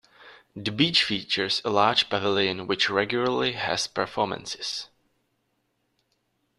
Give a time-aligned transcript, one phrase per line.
[0.55, 4.87] The beach features a large pavilion which regularly has performances.